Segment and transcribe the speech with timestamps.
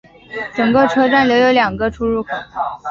[0.55, 2.29] 整个车站留有两个出入口。